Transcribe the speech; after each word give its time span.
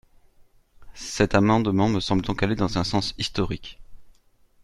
Cet 0.95 1.35
amendement 1.35 1.87
me 1.87 1.99
semble 1.99 2.23
donc 2.23 2.41
aller 2.41 2.55
dans 2.55 2.79
un 2.79 2.83
sens 2.83 3.13
historique. 3.19 3.79